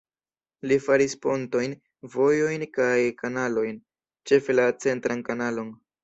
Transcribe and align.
Li 0.69 0.75
faris 0.83 1.11
pontojn, 1.25 1.73
vojojn 2.15 2.65
kaj 2.77 2.95
kanalojn, 3.19 3.77
ĉefe 4.31 4.55
la 4.61 4.65
centran 4.87 5.21
kanalon. 5.29 5.71